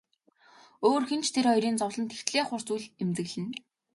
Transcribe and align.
Өөр 0.87 1.03
хэн 1.09 1.21
ч 1.25 1.27
тэр 1.35 1.45
хоёрын 1.49 1.75
зовлонд 1.81 2.09
тэгтлээ 2.11 2.43
хурц 2.45 2.67
үл 2.75 2.83
эмзэглэнэ. 3.01 3.53